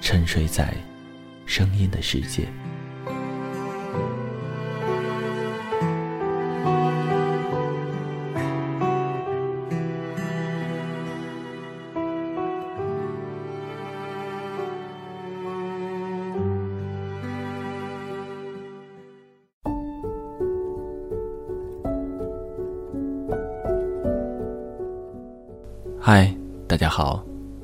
[0.00, 0.74] 沉睡在
[1.46, 2.48] 声音的世界。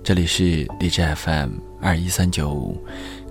[0.06, 2.80] 这里是荔枝 FM 二一三九五，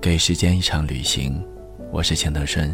[0.01, 1.41] 给时间一场旅行，
[1.89, 2.69] 我是钱德顺。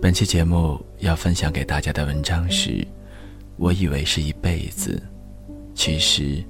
[0.00, 2.86] 本期节目要分享给大家的文章是：
[3.56, 5.02] 我以为是一辈子，
[5.74, 6.40] 其实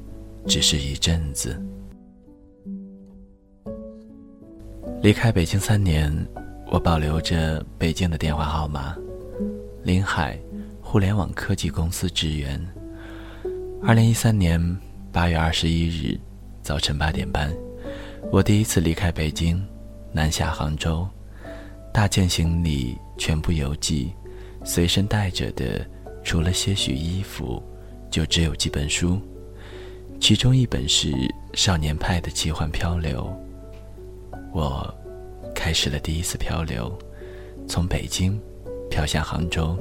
[0.46, 1.58] 只是一阵子。
[5.00, 6.14] 离开北京三年，
[6.66, 8.94] 我保留着北京的电话号码，
[9.82, 10.38] 临海
[10.82, 12.62] 互联网科技公司职员。
[13.82, 14.60] 二零一三年
[15.10, 16.20] 八月二十一日
[16.62, 17.50] 早晨八点半，
[18.30, 19.60] 我第一次离开北京，
[20.12, 21.08] 南下杭州，
[21.92, 24.12] 大件行李全部邮寄，
[24.64, 25.84] 随身带着的
[26.22, 27.62] 除了些许衣服，
[28.10, 29.20] 就只有几本书，
[30.20, 31.10] 其中一本是
[31.54, 33.34] 《少年派的奇幻漂流》。
[34.52, 34.94] 我
[35.54, 36.96] 开始了第一次漂流，
[37.66, 38.40] 从北京
[38.90, 39.76] 飘向杭州，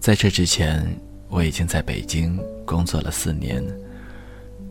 [0.00, 0.84] 在这之前。
[1.30, 3.60] 我已经在北京工作了四年。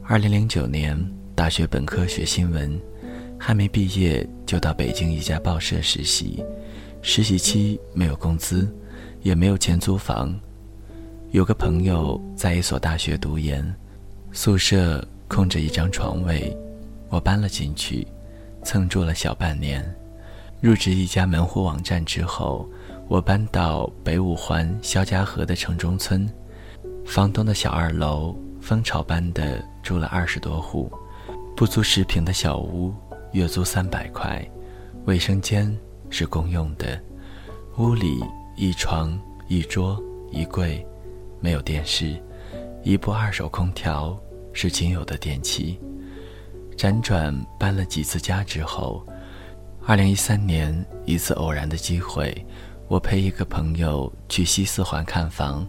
[0.06, 1.00] 二零零九年
[1.34, 2.78] 大学本科学新闻，
[3.40, 6.44] 还没毕业就到北京一家报社实习。
[7.02, 8.68] 实习期没有工资，
[9.22, 10.38] 也没有钱租房。
[11.31, 13.74] 有个朋友在一所大学读研，
[14.34, 16.56] 宿舍空着一张床位，
[17.08, 18.06] 我搬了进去，
[18.62, 19.84] 蹭住了小半年。
[20.59, 22.69] 入职一家门户网站之后，
[23.08, 26.30] 我搬到北五环肖家河的城中村。
[27.06, 30.91] 房东的小二楼，蜂巢般的住了二十多户，
[31.55, 32.94] 不足十平的小屋，
[33.33, 34.44] 月租三百块，
[35.05, 35.77] 卫生间
[36.09, 36.99] 是公用的，
[37.77, 38.23] 屋里
[38.55, 40.01] 一床一桌
[40.31, 40.83] 一柜，
[41.41, 42.16] 没有电视，
[42.81, 44.17] 一部二手空调
[44.53, 45.79] 是仅有的电器。
[46.77, 49.05] 辗转搬了几次家之后，
[49.85, 50.73] 二零一三年
[51.05, 52.33] 一次偶然的机会，
[52.88, 55.67] 我陪一个朋友去西四环看房。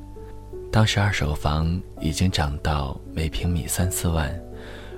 [0.75, 4.29] 当时二手房已经涨到每平米三四万，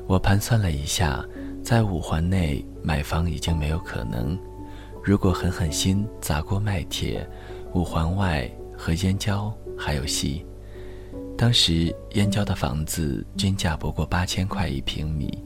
[0.06, 1.22] 我盘算了一下，
[1.62, 4.38] 在五环内买房已经没有可能。
[5.04, 7.28] 如果狠狠心砸锅卖铁，
[7.74, 10.46] 五环外和燕郊还有戏。
[11.36, 15.44] 当时燕郊的房子均价不过八千块一平米，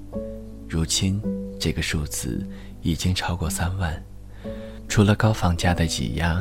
[0.69, 1.21] 如今
[1.59, 2.47] 这个数字
[2.83, 4.01] 已经超过三万。
[4.87, 6.41] 除了高房价的挤压，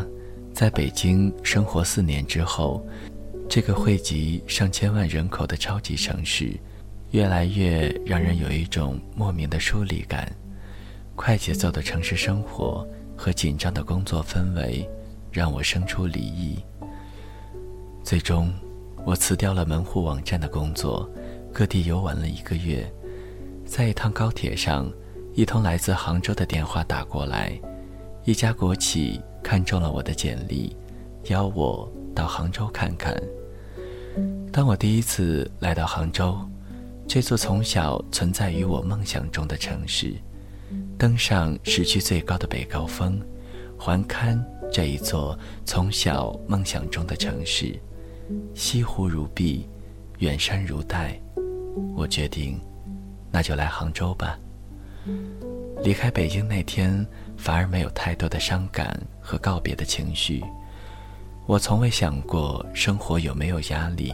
[0.54, 2.86] 在北京生活四年之后。
[3.50, 6.54] 这个汇集上千万人口的超级城市，
[7.10, 10.32] 越来越让人有一种莫名的疏离感。
[11.16, 14.88] 快节奏的城市生活和紧张的工作氛围，
[15.32, 16.60] 让我生出离异。
[18.04, 18.54] 最终，
[19.04, 21.10] 我辞掉了门户网站的工作，
[21.52, 22.88] 各地游玩了一个月。
[23.66, 24.88] 在一趟高铁上，
[25.34, 27.60] 一通来自杭州的电话打过来，
[28.26, 30.78] 一家国企看中了我的简历，
[31.30, 33.20] 邀我到杭州看看。
[34.52, 36.38] 当我第一次来到杭州，
[37.08, 40.14] 这座从小存在于我梦想中的城市，
[40.98, 43.22] 登上市区最高的北高峰，
[43.78, 47.80] 环看这一座从小梦想中的城市，
[48.54, 49.68] 西湖如碧，
[50.20, 51.20] 远山如黛，
[51.96, 52.60] 我决定，
[53.32, 54.38] 那就来杭州吧。
[55.82, 57.06] 离开北京那天，
[57.38, 60.44] 反而没有太多的伤感和告别的情绪。
[61.50, 64.14] 我从未想过生活有没有压力。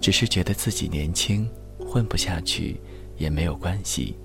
[0.00, 1.50] 只是觉得自己年轻，
[1.84, 2.80] 混不下去
[3.16, 4.16] 也没有关系，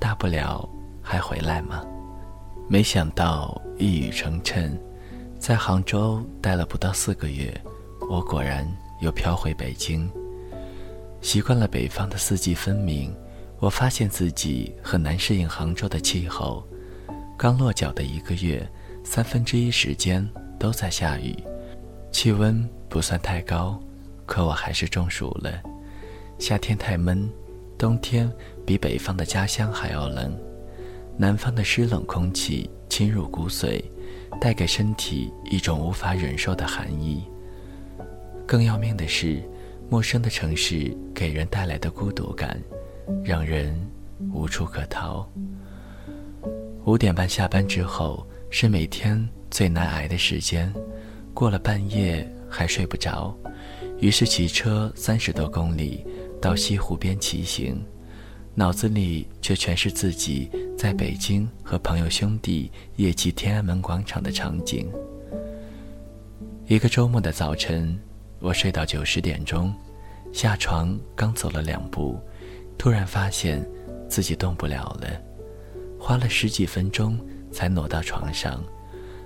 [0.00, 0.66] 大不了
[1.02, 1.84] 还回来嘛。
[2.66, 4.72] 没想到一语成谶，
[5.38, 7.54] 在杭州待了不到四个月，
[8.08, 8.66] 我果然
[9.02, 10.10] 又飘回北京。
[11.20, 13.14] 习惯了北方的四季分明，
[13.58, 16.66] 我发现自己很难适应杭州的气候。
[17.36, 18.66] 刚落脚的一个月，
[19.04, 20.26] 三分之一时间
[20.58, 21.36] 都在下雨，
[22.12, 23.80] 气温不算太高，
[24.26, 25.50] 可我还是中暑了。
[26.38, 27.28] 夏天太闷，
[27.78, 28.30] 冬天
[28.66, 30.32] 比北方的家乡还要冷。
[31.16, 33.82] 南方的湿冷空气侵入骨髓，
[34.40, 37.24] 带给身体一种无法忍受的寒意。
[38.46, 39.42] 更要命的是，
[39.88, 42.60] 陌生的城市给人带来的孤独感，
[43.24, 43.74] 让人
[44.32, 45.26] 无处可逃。
[46.84, 50.72] 五点半下班之后是每天最难挨的时间，
[51.34, 53.34] 过了半夜还睡不着，
[53.98, 56.04] 于是骑车三十多公里
[56.40, 57.82] 到西湖边骑行。
[58.54, 64.92] 脑子里却全是自己在北京和朋友兄弟夜骑天安门广场的场景。
[66.66, 67.98] 一个周末的早晨，
[68.40, 69.74] 我睡到九十点钟，
[70.34, 72.20] 下床刚走了两步，
[72.76, 73.66] 突然发现
[74.06, 75.08] 自己动不了了，
[75.98, 77.18] 花了十几分钟
[77.50, 78.62] 才挪到床上，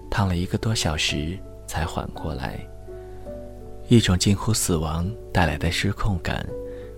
[0.08, 2.58] 躺了一个多小时才缓过来。
[3.88, 6.46] 一种近乎死亡带来的失控感，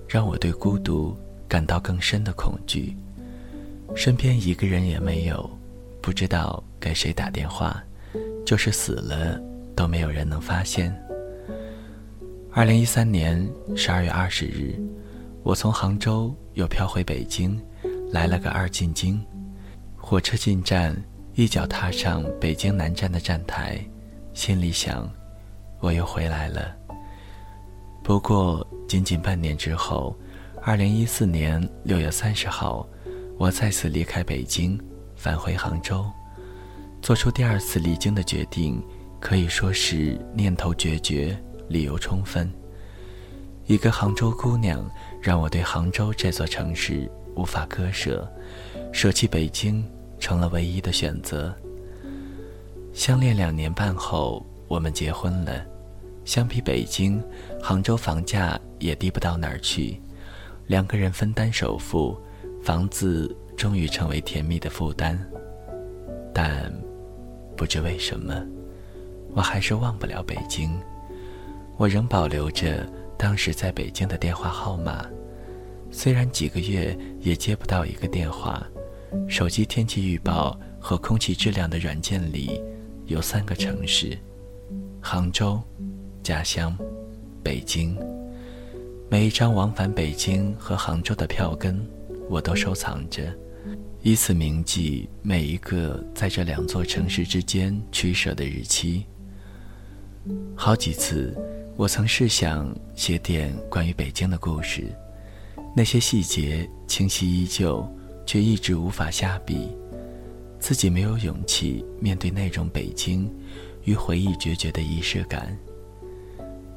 [0.09, 1.17] 让我对孤独。
[1.49, 2.95] 感到更深的恐惧，
[3.97, 5.49] 身边一个人也没有，
[6.03, 7.83] 不知道给谁打电话，
[8.45, 9.41] 就是死了
[9.75, 10.95] 都没有人能发现。
[12.53, 14.79] 二零一三年十二月二十日，
[15.43, 17.59] 我从杭州又飘回北京，
[18.13, 19.19] 来了个二进京。
[19.97, 20.95] 火车进站，
[21.35, 23.83] 一脚踏上北京南站的站台，
[24.39, 25.11] 心里想，
[25.81, 26.73] 我又回来了。
[28.05, 30.17] 不过仅仅半年之后。
[30.63, 32.87] 二零一四年六月三十号，
[33.37, 34.79] 我再次离开北京，
[35.17, 36.05] 返回杭州，
[37.03, 38.81] 做出第二次离京的决定，
[39.19, 41.37] 可以说是念头决绝，
[41.69, 42.49] 理由充分。
[43.67, 44.89] 一个杭州姑娘，
[45.21, 48.31] 让我对杭州这座城市无法割舍，
[48.93, 49.85] 舍弃北京
[50.21, 51.53] 成了唯一的选择。
[52.99, 55.65] 相恋两年半后，我们结婚了。
[56.25, 57.23] 相比北京，
[57.63, 60.03] 杭州房价也低不到哪儿去。
[60.67, 62.21] 两个人分担首付，
[62.61, 65.17] 房子终于成为甜蜜的负担。
[66.35, 66.75] 但
[67.57, 68.45] 不知为什么，
[69.33, 70.77] 我还是忘不了北京。
[71.77, 72.85] 我仍保留着
[73.17, 75.07] 当时在北京的电话号码，
[75.93, 78.61] 虽然几个月也接不到一个电话。
[79.29, 82.61] 手机天气预报和空气质量的软件里
[83.09, 84.17] 有三个城市：
[85.01, 85.59] 杭州、
[86.23, 86.77] 家乡、
[87.43, 87.97] 北京。
[89.11, 91.81] 每一张往返北京和杭州的票根，
[92.29, 93.35] 我都收藏着，
[94.03, 99.07] 以此铭记每一个在这两座城市之间取舍的日期。
[100.55, 101.35] 好几次，
[101.79, 104.85] 我曾试想写点关于北京的故事，
[105.75, 107.91] 那些细节清晰依旧，
[108.27, 109.75] 却一直无法下笔。
[110.59, 113.33] 自己没有勇气面对那种北京
[113.85, 115.57] 与回忆决绝的仪式感。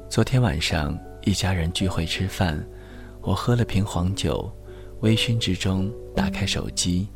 [0.08, 0.98] 昨天晚上。
[1.24, 2.60] 一家人聚会吃饭，
[3.20, 4.50] 我喝了瓶黄酒，
[5.02, 7.06] 微醺之中打开手机，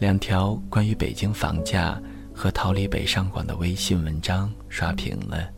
[0.00, 2.02] 两条关于北京房价
[2.34, 5.48] 和逃离北上广的微信文章刷屏了。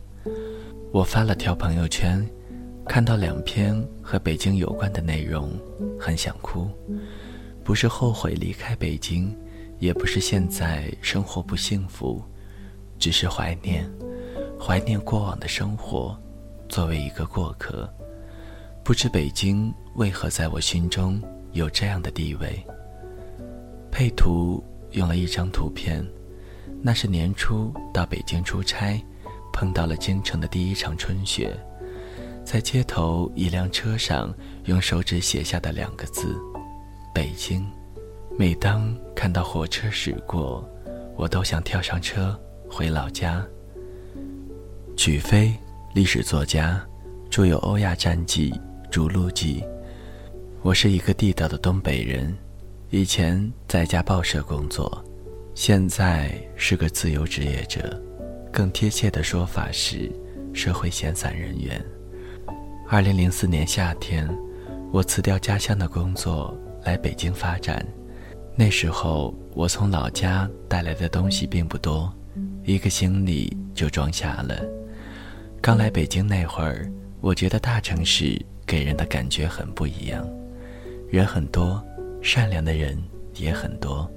[0.91, 2.23] 我发了条朋友圈，
[2.85, 5.51] 看到两篇和北京有关的内容，
[5.99, 6.69] 很想哭。
[7.63, 9.35] 不是后悔离开北京，
[9.81, 12.23] 也不是现在生活不幸福，
[12.99, 13.83] 只是怀念，
[14.59, 16.15] 怀念过往的生活。
[16.69, 17.91] 作为一个过客，
[18.83, 21.19] 不知北京为何在我心中
[21.53, 22.63] 有这样的地位。
[23.91, 26.05] 配图用了一张图片，
[26.83, 29.03] 那是年初到北京出差，
[29.51, 31.57] 碰到了京城的第一场春雪，
[32.45, 34.31] 在街头一辆车上
[34.65, 36.39] 用手指写下的两个字
[37.15, 37.65] “北京”。
[38.41, 40.67] 每当看到火车驶过，
[41.15, 42.35] 我都想跳上车
[42.67, 43.45] 回老家。
[44.97, 45.53] 曲飞。
[45.93, 46.83] 历史作家，
[47.29, 48.49] 著有《欧亚战记》
[48.89, 49.61] 《逐鹿记》。
[50.63, 52.35] 我是一个地道的东北人，
[52.89, 55.05] 以前在家报社工作，
[55.53, 58.01] 现在是个自由职业者，
[58.51, 60.11] 更贴切的说法是
[60.51, 61.79] 社会闲散人员。
[62.89, 64.27] 二零零四年夏天，
[64.91, 67.85] 我辞掉家乡的工作，来北京发展。
[68.55, 72.13] 那时候，我从老家带来的东西并不多，
[72.63, 74.61] 一个行李就装下了。
[75.61, 76.91] 刚来北京那会儿，
[77.21, 80.27] 我觉得大城市给人的感觉很不一样，
[81.09, 81.83] 人很多，
[82.21, 83.01] 善良的人
[83.35, 84.09] 也很多，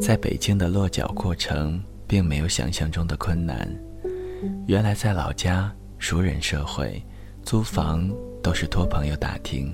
[0.00, 3.68] 在北京的落脚过程并没有想象中的困难。
[4.66, 7.02] 原来在老家，熟人社会，
[7.42, 8.10] 租房
[8.42, 9.72] 都是托朋友打听；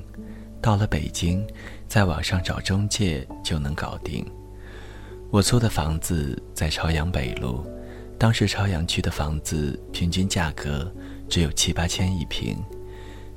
[0.60, 1.44] 到了北京，
[1.92, 4.24] 在网上找中介就能搞定。
[5.30, 7.66] 我租的房子在朝阳北路，
[8.18, 10.90] 当时朝阳区的房子平均价格
[11.28, 12.56] 只有七八千一平。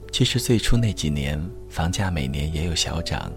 [0.09, 3.29] 其实最初那几年，房价每年也有小涨，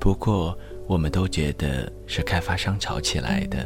[0.00, 3.58] 不过我们都觉得是开发商炒起来的。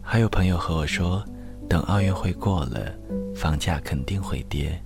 [0.00, 1.22] 还有朋友和我说。
[1.68, 2.92] 等奥运会过了，
[3.36, 4.82] 房价肯定会跌。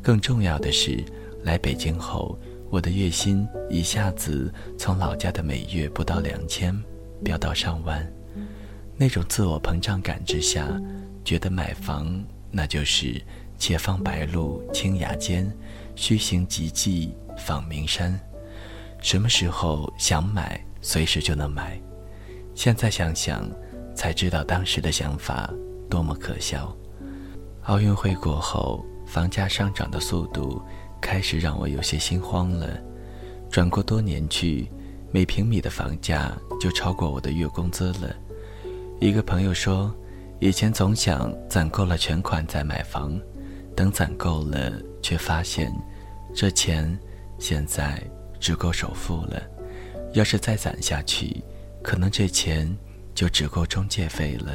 [0.00, 1.02] 更重要的是，
[1.42, 2.38] 来北京后，
[2.76, 6.78] 我的月薪一下子从老家的每月不到两千，
[7.24, 8.06] 飙到上万。
[8.98, 10.68] 那种自我膨胀感之下，
[11.24, 13.18] 觉得买房那就是
[13.56, 15.50] 解放白鹿青崖间，
[15.94, 18.20] 虚行极迹访名山。
[19.00, 21.80] 什么时候想买，随时就能买。
[22.54, 23.50] 现在想想，
[23.94, 25.50] 才知道当时的想法。
[25.88, 26.76] 多么可笑！
[27.62, 30.60] 奥运会过后，房价上涨的速度
[31.00, 32.68] 开始让我有些心慌了。
[33.50, 34.68] 转过多年去，
[35.12, 38.14] 每平米的房价就超过我的月工资了。
[39.00, 39.94] 一个朋友说，
[40.40, 43.18] 以前总想攒够了全款再买房，
[43.74, 45.72] 等攒够了，却发现
[46.34, 46.98] 这钱
[47.38, 48.02] 现在
[48.40, 49.42] 只够首付了。
[50.12, 51.42] 要是再攒下去，
[51.82, 52.74] 可能这钱
[53.14, 54.52] 就只够中介费了。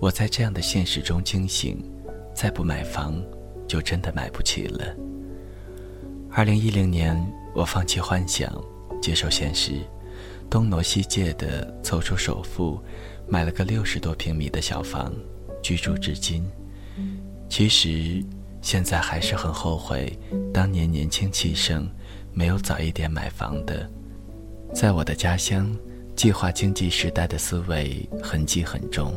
[0.00, 1.82] 我在这样的现实中惊醒，
[2.34, 3.22] 再不买房，
[3.66, 4.94] 就真的买不起了。
[6.36, 7.16] 二零一零年，
[7.54, 8.52] 我放弃幻想，
[9.00, 9.74] 接受现实，
[10.50, 12.82] 东挪西借的凑出首付，
[13.28, 15.14] 买了个六十多平米的小房，
[15.62, 16.44] 居住至今。
[17.48, 18.20] 其实，
[18.60, 20.12] 现在还是很后悔
[20.52, 21.88] 当年年轻气盛，
[22.32, 23.88] 没有早一点买房的。
[24.74, 25.72] 在我的家乡。
[26.16, 29.12] 计划经济时代的思维痕迹很重，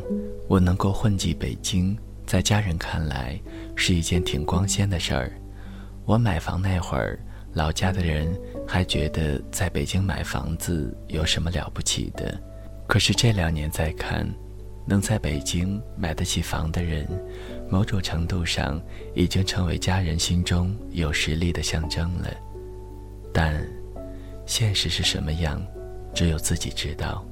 [0.48, 1.96] 我能够混迹北京，
[2.26, 3.40] 在家人看来
[3.76, 5.32] 是一件挺光鲜的事儿。
[6.08, 7.18] 我买房那会儿，
[7.52, 8.34] 老家的人
[8.66, 12.34] 还觉得在北京买房子有什么了不起的。
[12.86, 14.26] 可是这两年再看，
[14.86, 17.06] 能在北京买得起房的人，
[17.68, 18.80] 某种程度上
[19.14, 22.30] 已经成为家人心中有实力的象征了。
[23.30, 23.62] 但，
[24.46, 25.62] 现实是什么样？
[26.14, 27.22] 只有自己知道，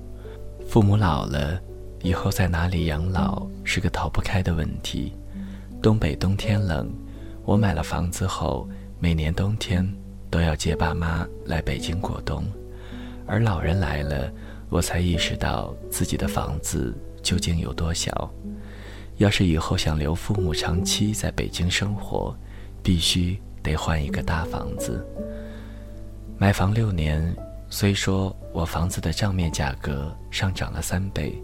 [0.68, 1.58] 父母老了，
[2.02, 5.14] 以后在哪里养老是个逃不开的问题。
[5.80, 6.92] 东北冬天冷，
[7.46, 9.88] 我买了房子后，每年冬天
[10.28, 12.44] 都要接爸妈来北京过冬。
[13.24, 14.30] 而老人来了，
[14.68, 18.28] 我才意识到自己的房子究竟有多小。
[19.18, 22.36] 要是以后想留父母长期在北京生活，
[22.82, 25.06] 必须得换一个大房子。
[26.36, 27.34] 买房六年。
[27.68, 31.36] 虽说我房子的账面价格上涨了三倍，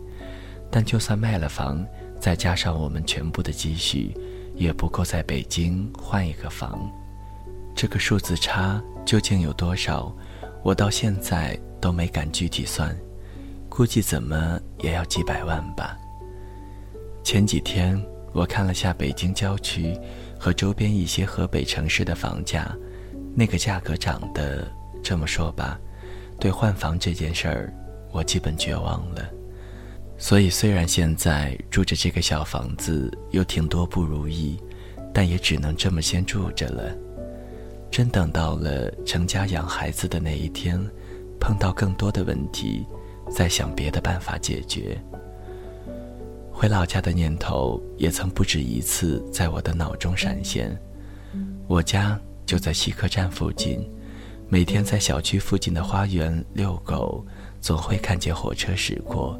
[0.70, 1.84] 但就算卖了房，
[2.20, 4.16] 再加上我们全部的积蓄，
[4.62, 6.88] 也不够在北京换一个房。
[7.74, 10.14] 这个数字差究竟有多少，
[10.62, 12.96] 我到现在都没敢具体算，
[13.68, 15.98] 估计怎么也要几百万吧。
[17.24, 18.00] 前几天
[18.32, 19.98] 我看了下北京郊区
[20.38, 22.72] 和周边一些河北城市的房价，
[23.34, 24.70] 那个价格涨的，
[25.02, 25.78] 这么说吧。
[26.38, 27.74] 对换房这件事儿，
[28.12, 29.28] 我基本绝望了。
[30.22, 34.56] 所以，虽然现在住着这个小房子有挺多不如意，
[35.12, 36.96] 但也只能这么先住着了。
[37.90, 40.80] 真等到了成家养孩子的那一天，
[41.40, 42.86] 碰到更多的问题，
[43.32, 44.96] 再想别的办法解决。
[46.52, 50.80] 回老家的念头也曾不止一次在我的脑中闪现。
[51.66, 53.84] 我家就在西客站附近。
[54.48, 57.26] 每天在小区附近的花园遛狗，
[57.60, 59.36] 总会看见火车驶过。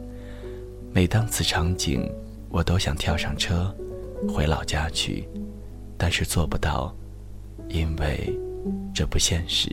[0.95, 2.07] 每当此场景，
[2.51, 3.75] 我都想跳上车，
[4.29, 5.27] 回老家去，
[5.97, 6.95] 但是做不到，
[7.69, 8.39] 因为
[8.95, 9.71] 这不现实。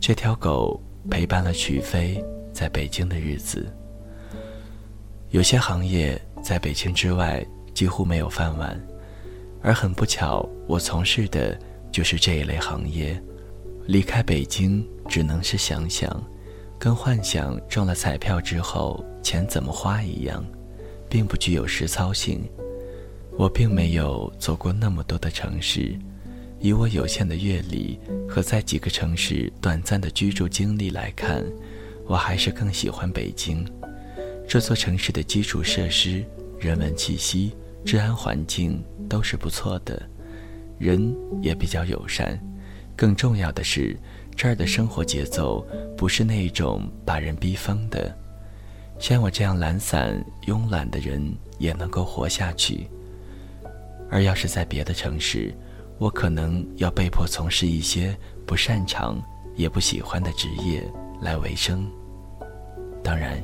[0.00, 2.20] 这条狗陪伴了曲飞
[2.52, 3.72] 在北京的日子。
[5.30, 8.78] 有些行业在北京之外几乎没有饭碗，
[9.62, 11.56] 而很不巧，我从事的
[11.92, 13.22] 就是这一类行业。
[13.86, 16.22] 离开北京，只能是想想，
[16.82, 20.44] 跟幻想中了彩票之后钱怎么花一样，
[21.08, 22.42] 并不具有实操性。
[23.38, 25.96] 我并没有走过那么多的城市，
[26.58, 31.44] 以我有限的阅历和在几个城市短暂的居住经历来看，
[32.04, 33.64] 我还是更喜欢北京。
[34.48, 36.24] 这座城市的基础设施、
[36.58, 40.02] 人文气息、治安环境都是不错的，
[40.80, 42.36] 人也比较友善。
[42.96, 43.96] 更重要的是，
[44.36, 45.64] 这儿的生活节奏
[45.96, 48.16] 不是那种把人逼疯的。
[48.98, 51.22] 像我这样懒散、慵懒的人
[51.58, 52.88] 也能够活下去。
[54.10, 55.54] 而要是在别的城市，
[55.98, 59.20] 我可能要被迫从事一些不擅长
[59.56, 60.82] 也不喜欢的职业
[61.20, 61.88] 来维生。
[63.02, 63.42] 当然，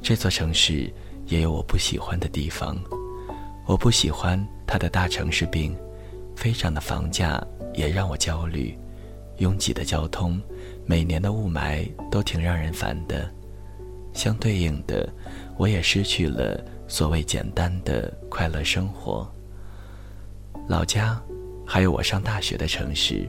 [0.00, 0.92] 这座城市
[1.26, 2.76] 也有我不喜欢的地方。
[3.66, 5.76] 我不喜欢它的大城市病，
[6.34, 7.42] 飞涨的房价
[7.74, 8.78] 也让我焦虑，
[9.40, 10.40] 拥挤的交通，
[10.86, 13.28] 每年的雾霾都挺让人烦的。
[14.14, 15.06] 相对应的，
[15.58, 19.30] 我也失去了所谓简单的快乐生活。
[20.68, 21.20] 老家，
[21.66, 23.28] 还有我上大学的城市，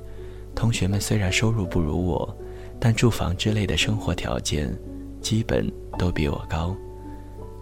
[0.55, 2.37] 同学们虽然收入不如我，
[2.79, 4.71] 但住房之类的生活条件，
[5.19, 6.75] 基本都比我高。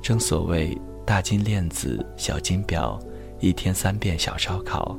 [0.01, 0.77] 正所谓。
[1.06, 3.00] 大金链子，小金表，
[3.39, 4.96] 一天三遍小烧烤。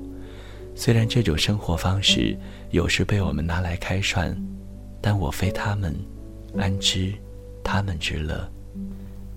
[0.81, 2.35] 虽然这种生活方式
[2.71, 4.35] 有时被我们拿来开涮，
[4.99, 5.95] 但我非他们，
[6.57, 7.13] 安知
[7.63, 8.51] 他们之乐？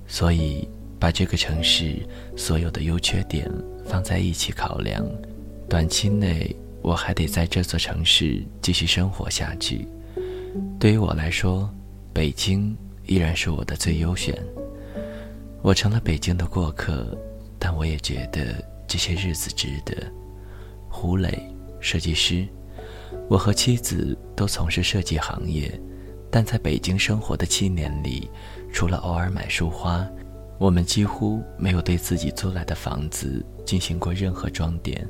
[0.07, 0.65] 所以，
[0.97, 1.97] 把这个城市
[2.37, 3.45] 所有的优缺点
[3.85, 5.05] 放在一起考量，
[5.67, 9.85] 短期内我还得在这座城市继续生活下去。
[10.79, 11.69] 对于我来说，
[12.13, 12.73] 北京
[13.05, 14.33] 依然是我的最优选。
[15.61, 17.05] 我成了北京的过客，
[17.59, 19.93] 但我也觉得这些日子值得。
[20.95, 21.37] 胡磊，
[21.79, 22.47] 设计师，
[23.27, 25.77] 我和妻子都从事设计行业，
[26.29, 28.29] 但在北京生活的七年里，
[28.71, 30.07] 除了偶尔买束花，
[30.59, 35.05] 我们几乎没有对自己租来的房子进行过任何装点，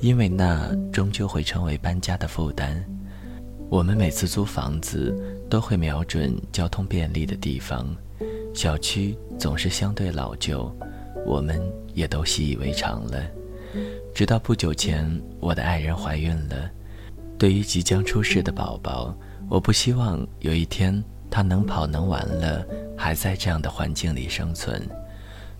[0.00, 2.82] 因为那终究会成为搬家的负担。
[3.68, 5.14] 我们每次租房子
[5.48, 7.86] 都会瞄准交通便利的地方。
[8.54, 10.74] 小区总是相对老旧，
[11.26, 11.60] 我们
[11.92, 13.22] 也都习以为常了。
[14.14, 16.70] 直到不久前，我的爱人怀孕了。
[17.38, 19.16] 对于即将出世的宝宝，
[19.48, 22.64] 我不希望有一天他能跑能玩了，
[22.96, 24.86] 还在这样的环境里生存。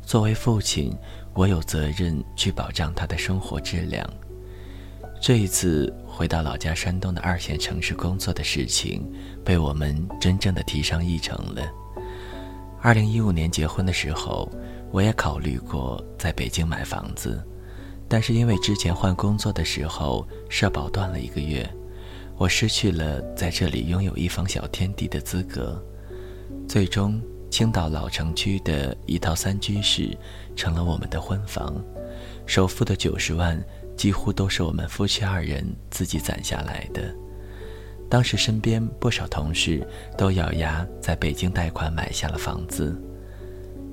[0.03, 0.95] 作为父亲，
[1.33, 4.09] 我有责任去保障他的生活质量。
[5.19, 9.11] 这一次回到老家山东的二线城市工作的事情，
[9.43, 11.63] 被我们真正的提上议程了。
[12.83, 14.51] 二零一五年结婚的时候，
[14.91, 17.43] 我也考虑过在北京买房子，
[18.13, 21.67] 但是因为之前换工作的时候社保断了一个月，
[22.37, 25.83] 我失去了在这里拥有一方小天地的资格。
[26.69, 27.19] 最终，
[27.51, 30.15] 青岛老城区的一套三居室
[30.55, 31.83] 成了我们的婚房，
[32.45, 33.59] 首付的九十万
[33.97, 37.15] 几乎都是我们夫妻二人自己攒下来的。
[38.11, 42.95] 当时身边不少同事都咬牙在北京贷款买下了房子。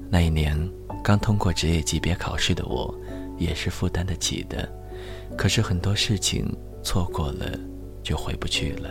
[0.10, 0.60] 那一年
[1.02, 2.94] 刚通过职业级别考试的我，
[3.40, 4.70] 也是负担得起的。
[5.38, 6.46] 可是很多事情
[6.84, 7.58] 错过了
[8.04, 8.90] 就回不去了。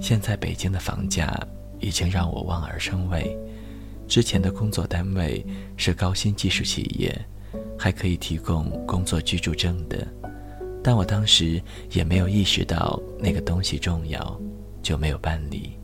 [0.00, 1.38] 现在北京的房价
[1.78, 3.36] 已经让我望而生畏。
[4.08, 5.44] 之前的工作单位
[5.76, 7.16] 是高新技术企业，
[7.78, 10.06] 还可以提供工作居住证的。
[10.82, 14.40] 但我当时也没有意识到那个东西重要，
[14.82, 15.78] 就没有办理。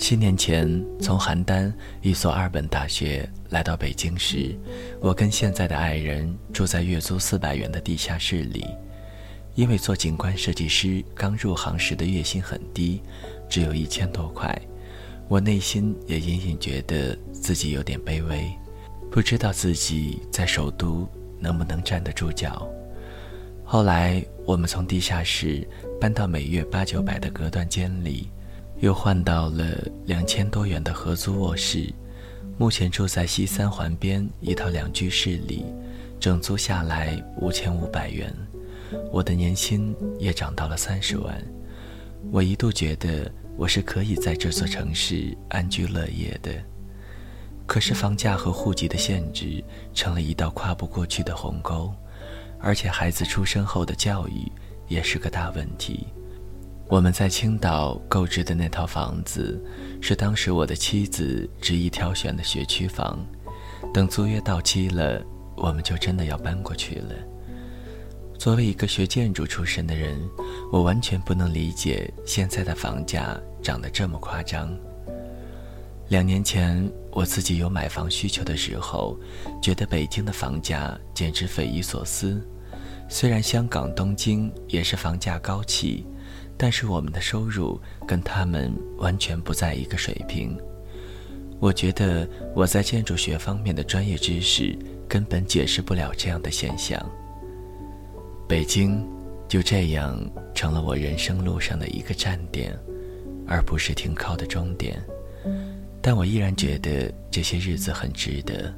[0.00, 4.56] 七年前从邯郸一所二本大学来到北京时，
[4.98, 8.64] 我跟现在的爱人住在月租四百元的地下室里。
[9.54, 13.02] 因为做景观设计师刚入行时的月薪很低，
[13.46, 14.58] 只有一千多块，
[15.28, 18.50] 我内心也隐隐觉得自己有点卑微，
[19.10, 21.06] 不知道自己在首都
[21.38, 22.66] 能不能站得住脚。
[23.62, 25.68] 后来，我们从地下室
[26.00, 28.30] 搬到每月八九百的隔断间里，
[28.80, 31.92] 又换到了两千多元的合租卧室。
[32.58, 35.64] 目前住在西三环边一套两居室里，
[36.18, 38.34] 整租下来五千五百元。
[39.12, 41.42] 我的年薪也涨到了三十万。
[42.30, 46.52] 我一度觉得我是可以在这座城市安居乐业的，
[47.66, 49.62] 可是房价和户籍的限制
[49.94, 51.92] 成了一道跨不过去的鸿沟。
[52.58, 54.50] 而且孩子出生后的教育
[54.86, 56.06] 也是个大问题。
[56.90, 59.62] 我们在青岛购置的那套房子，
[60.00, 63.24] 是当时我的妻子执意挑选的学区房。
[63.94, 65.24] 等租约到期了，
[65.56, 67.14] 我们就真的要搬过去了。
[68.36, 70.18] 作为一个学建筑出身的人，
[70.72, 74.76] 我完全不能理解现在的房价涨得这么夸张。
[76.08, 79.16] 两年前我自己有买房需求的时候，
[79.62, 82.44] 觉得北京的房价简直匪夷所思。
[83.08, 86.04] 虽然香港、东京也是房价高企，
[86.62, 90.54] 但是我们的收入跟他们完全不在一个水平。
[91.58, 97.00] 我觉得我在建筑学方面的专业知识根本解释不了这样的现象。
[98.46, 99.02] 北京
[99.48, 100.20] 就这样
[100.54, 102.78] 成了我人生路上的一个站点，
[103.46, 105.02] 而不是停靠的终点。
[106.02, 108.70] 但我依然觉得这些日子很值得。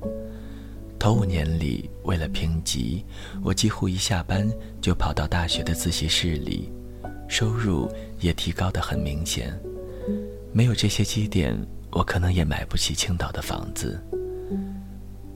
[1.01, 3.05] 头五年里，为了评级，
[3.43, 4.49] 我几乎一下班
[4.81, 6.71] 就跑到大学的自习室里，
[7.33, 7.91] 收入
[8.21, 9.59] 也提高得很明显。
[10.53, 11.59] 没有这些积淀，
[11.91, 13.99] 我可能也买不起青岛的房子。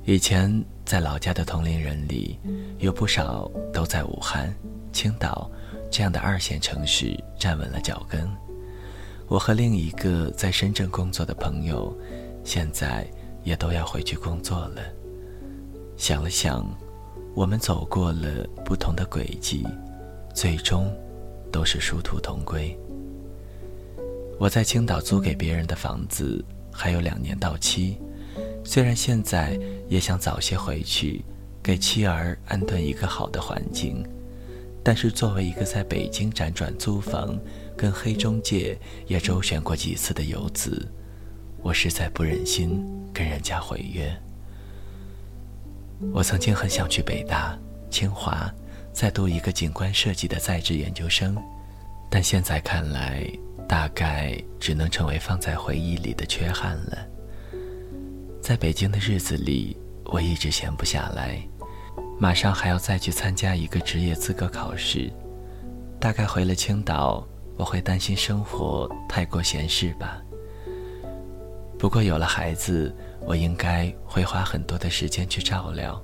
[0.05, 2.39] 以前在老家的同龄人里，
[2.81, 4.55] 有不少都在武汉、
[4.93, 5.51] 青岛
[5.91, 8.29] 这样的二线城市站稳了脚跟。
[9.27, 11.97] 我和另一个在深圳工作的朋友，
[12.45, 13.07] 现在
[13.43, 14.83] 也都要回去工作了。
[15.97, 16.63] 想了想，
[17.35, 19.67] 我们走过了不同的轨迹，
[20.35, 20.95] 最终
[21.57, 22.79] 都是殊途同归。
[24.39, 27.97] 我在青岛租给别人的房子还有两年到期。
[28.63, 31.25] 虽然现在也想早些回去，
[31.63, 34.07] 给妻儿安顿一个好的环境，
[34.85, 37.39] 但是作为一个在北京辗转租房、
[37.75, 40.87] 跟黑中介也周旋过几次的游子，
[41.63, 44.15] 我实在不忍心跟人家毁约。
[46.13, 48.53] 我曾经很想去北大、清华，
[48.97, 51.37] 再读一个景观设计的在职研究生，
[52.09, 53.23] 但现在看来，
[53.69, 57.07] 大概只能成为放在回忆里的缺憾了。
[58.41, 61.39] 在北京的日子里，我一直闲不下来，
[62.19, 65.13] 马上还要再去参加一个职业资格考试。
[66.01, 67.23] 大概回了青岛，
[67.59, 70.23] 我会担心生活太过闲适吧。
[71.79, 76.03] 不过有了孩子，我应该会花很多的时间去照料。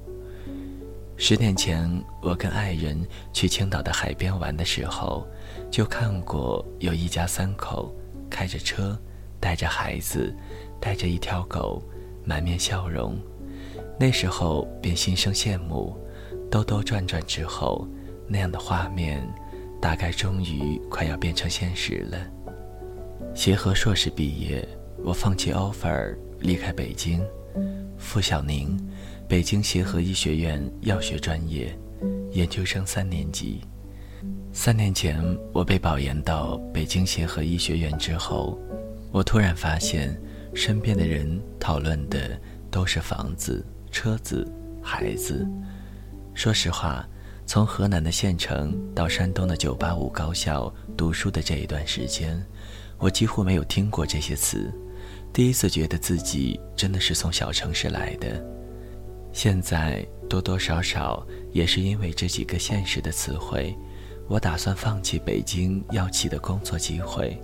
[1.16, 1.88] 十年前，
[2.20, 3.01] 我跟爱人
[3.33, 5.27] 去青岛的海边玩的时候，
[5.70, 7.94] 就看过有一家三口
[8.29, 8.98] 开着车，
[9.38, 10.35] 带着孩子，
[10.81, 11.83] 带着一条狗。
[12.25, 13.18] 满面笑容，
[13.98, 15.96] 那时候便心生羡慕。
[16.48, 17.85] 兜兜转转之后，
[18.29, 19.27] 那样的画面，
[19.81, 22.18] 大概终于快要变成现实了。
[23.35, 24.66] 协和硕士毕业，
[25.03, 27.20] 我放弃 offer，离开北京。
[27.98, 28.79] 付小宁，
[29.32, 31.74] 北京协和医学院药学专业，
[32.32, 33.62] 研究生三年级。
[34.52, 38.60] 三年前，我被保研到北京协和医学院之后，
[39.10, 40.14] 我突然发现。
[40.54, 42.38] 身边的人讨论的
[42.70, 44.46] 都是房子、车子、
[44.82, 45.48] 孩子。
[46.34, 47.08] 说实话，
[47.46, 52.38] 从河南的县城到山东的985高校读书的这一段时间，
[52.98, 54.70] 我几乎没有听过这些词。
[55.32, 58.51] 第一次觉得自己真的是从小城市来的。
[59.32, 63.74] 现在多多少少也是因为这几个现实的词汇，
[64.28, 67.40] 我打算放弃北京要起的工作机会，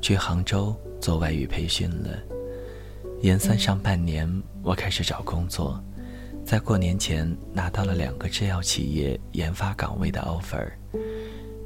[0.00, 2.10] 去杭州做外语培训了。
[3.22, 4.30] 研三上半年，
[4.62, 5.82] 我开始找工作，
[6.44, 10.66] 在过年前拿到了两个制药企业研发岗位的 offer，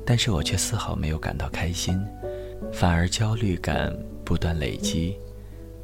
[0.06, 2.00] 但是我却丝毫没有感到开心，
[2.72, 5.16] 反而焦虑感不断累积。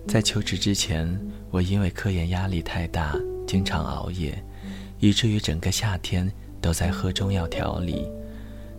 [0.09, 3.15] 在求职之前，我因为科研压力太大，
[3.51, 4.41] 经常熬夜，
[5.01, 8.09] 以至于整个夏天都在喝中药调理。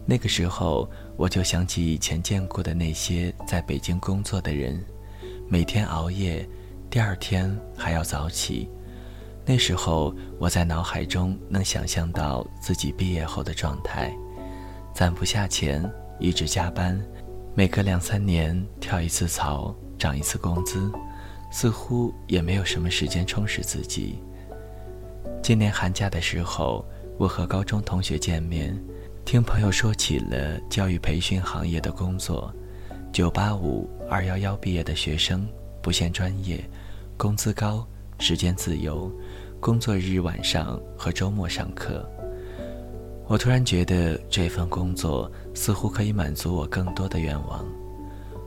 [0.05, 4.81] 那个时候，我就想起以前见过的那些在北京工作的人，
[5.49, 6.47] 每天熬夜。
[6.89, 8.69] 第二天还要早起，
[9.45, 14.09] 那时候我在脑海中能想象到自己毕业后的状态，
[14.93, 15.83] 攒不下钱，
[16.17, 16.97] 一直加班，
[17.53, 20.89] 每隔两三年跳一次槽，涨一次工资，
[21.51, 24.21] 似乎也没有什么时间充实自己。
[25.41, 26.85] 今年寒假的时候，
[27.17, 28.79] 我和高中同学见面，
[29.25, 32.53] 听朋友说起了教育培训行业的工作，
[33.11, 35.47] 九八五、二幺幺毕业的学生，
[35.81, 36.63] 不限专业。
[37.17, 37.85] 工资高，
[38.19, 39.11] 时间自由，
[39.59, 42.07] 工作日晚上和周末上课。
[43.25, 47.65] 我突然觉得这份工作似乎可以满足我更多的愿望。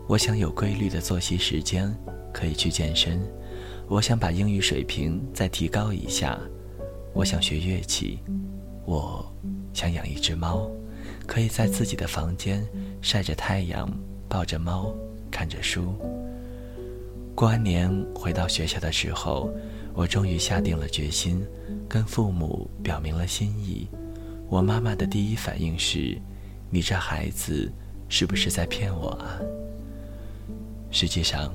[0.07, 1.93] 我想有规律的作息时间，
[2.33, 3.21] 可以去健身。
[3.89, 6.39] 我想把英语水平再提高一下。
[7.15, 8.19] 我想学乐器。
[8.85, 9.25] 我
[9.73, 10.69] 想养一只猫，
[11.27, 12.67] 可以在自己的房间
[13.01, 13.89] 晒着太阳，
[14.29, 14.95] 抱着猫，
[15.31, 15.95] 看着书。
[17.35, 19.51] 过完年回到学校的时候，
[19.95, 21.43] 我终于下定了决心，
[21.89, 23.89] 跟父母表明了心意。
[24.51, 26.21] 我妈妈的第一反应是
[26.69, 27.73] ：“你这孩子
[28.09, 29.41] 是不是在骗我啊？”
[30.93, 31.55] 实际上，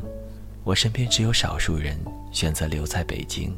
[0.63, 1.95] 我身边只有少数人
[2.31, 3.55] 选择留在北京。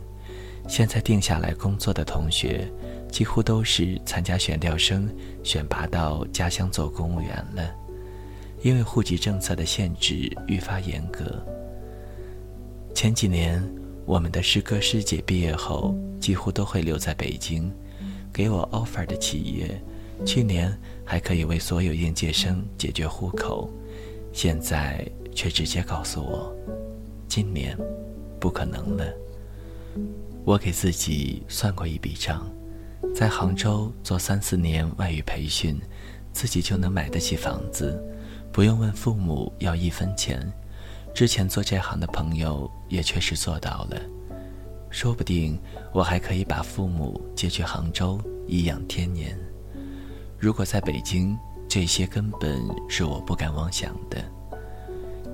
[0.68, 2.72] 现在定下来工作的同学，
[3.12, 5.10] 几乎都是参加选调生
[5.44, 7.76] 选拔到家乡做公务员了，
[8.62, 11.44] 因为户籍政策的限制愈发严格。
[12.94, 13.62] 前几年，
[14.06, 17.72] 我们的师哥师姐毕业后几乎都会留在北京。
[18.34, 19.82] 给我 offer 的企业，
[20.26, 23.70] 去年还可以为所有应届生解决户口，
[24.32, 26.56] 现在却直接告诉我，
[27.28, 27.78] 今年
[28.40, 29.06] 不可能了。
[30.44, 32.46] 我给自己算过一笔账，
[33.16, 35.80] 在杭州做三四年外语培训，
[36.34, 38.04] 自己就能买得起房子，
[38.52, 40.52] 不用问父母要一分钱。
[41.14, 44.02] 之前做这行的朋友也确实做到了，
[44.90, 45.60] 说不定
[45.94, 49.38] 我还可以把父母接去杭州颐养天年。
[50.40, 51.38] 如果在北京，
[51.70, 54.24] 这些根本是我不敢妄想的。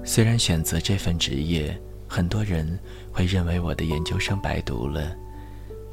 [0.04, 2.80] 虽然选择这份职业，很多人
[3.12, 5.16] 会认为我的研究生白读了，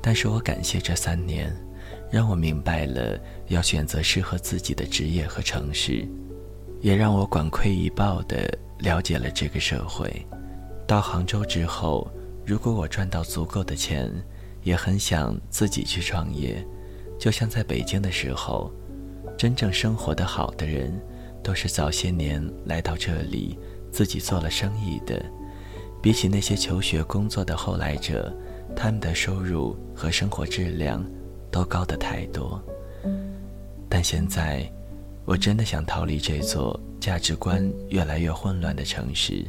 [0.00, 1.54] 但是我感谢这三年，
[2.10, 6.06] 让我明白了要选择适合自己的职业和城市，
[6.80, 10.24] 也让我管窥一豹的了解了这个社会。
[10.86, 12.10] 到杭州之后，
[12.46, 14.10] 如果我赚到足够的钱，
[14.62, 16.64] 也很想自己去创业，
[17.18, 18.72] 就像在北京的时候，
[19.36, 20.92] 真正生活的好的人，
[21.42, 23.58] 都是早些年来到这里。
[23.90, 25.24] 自己做了生意的，
[26.04, 28.30] 比起那些求学工作的后来者，
[28.76, 31.02] 他们的收入和生活质量
[31.50, 32.62] 都高得太多。
[33.88, 34.70] 但现在，
[35.24, 39.46] 我真的想逃离这座价值观越来越混乱的城市，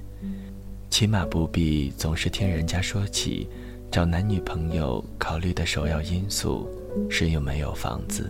[0.90, 3.50] 起码不必总是听人家说起
[3.92, 6.70] 找男女朋友考虑的首要因素
[7.10, 8.30] 是有没有房子。